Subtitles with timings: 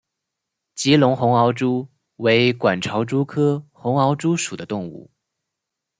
[0.73, 5.07] 吉隆红螯蛛为管巢蛛科红螯蛛属的动物。